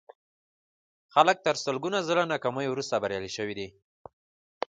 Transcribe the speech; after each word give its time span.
خلک 1.13 1.37
تر 1.45 1.55
سلګونه 1.63 1.97
ځله 2.07 2.23
ناکاميو 2.31 2.73
وروسته 2.73 3.01
بريالي 3.03 3.31
شوي 3.37 3.53
دي. 3.59 3.67